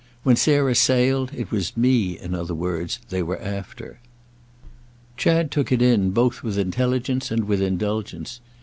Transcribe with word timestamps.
When 0.23 0.35
Sarah 0.35 0.73
sailed 0.73 1.29
it 1.31 1.51
was 1.51 1.77
me, 1.77 2.17
in 2.17 2.33
other 2.33 2.55
words, 2.55 2.97
they 3.09 3.21
were 3.21 3.39
after." 3.39 3.99
Chad 5.15 5.51
took 5.51 5.71
it 5.71 5.79
in 5.79 6.09
both 6.09 6.41
with 6.41 6.57
intelligence 6.57 7.29
and 7.29 7.43
with 7.45 7.61
indulgence. 7.61 8.41